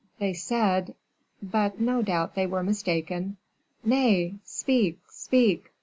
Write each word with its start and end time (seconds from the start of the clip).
"They 0.17 0.33
said 0.33 0.95
but, 1.43 1.79
no 1.79 2.01
doubt, 2.01 2.33
they 2.33 2.47
were 2.47 2.63
mistaken" 2.63 3.37
"Nay, 3.85 4.33
speak, 4.45 4.97
speak!" 5.11 5.71